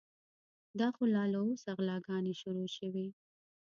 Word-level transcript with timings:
دا 0.79 0.87
خو 0.95 1.03
لا 1.15 1.23
له 1.33 1.39
اوسه 1.45 1.69
غلاګانې 1.77 2.33
شروع 2.41 2.67
شوې. 2.77 3.07